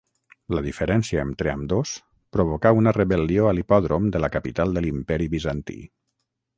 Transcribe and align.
La 0.57 0.61
diferència 0.67 1.25
entre 1.27 1.51
ambdós 1.51 1.91
provocà 2.37 2.73
una 2.79 2.95
rebel·lió 2.99 3.47
a 3.51 3.55
l'hipòdrom 3.59 4.11
de 4.17 4.27
la 4.27 4.35
capital 4.39 4.77
de 4.79 4.87
l'Imperi 4.89 5.33
bizantí. 5.39 5.81